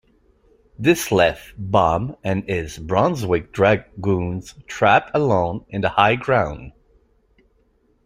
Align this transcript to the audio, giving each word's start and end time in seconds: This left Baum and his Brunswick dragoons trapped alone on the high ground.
This 0.79 1.11
left 1.11 1.53
Baum 1.59 2.15
and 2.23 2.43
his 2.49 2.79
Brunswick 2.79 3.51
dragoons 3.51 4.55
trapped 4.65 5.11
alone 5.13 5.63
on 5.71 5.81
the 5.81 5.89
high 5.89 6.15
ground. 6.15 6.71